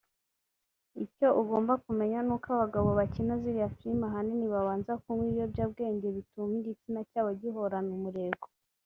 [1.05, 6.99] Icyo ugomba kumenya ni uko abagabo bakina ziriya filimi ahanini babanza kunywa ibiyobyabwenge bituma igitsina
[7.09, 8.45] cyabo gihorana umurego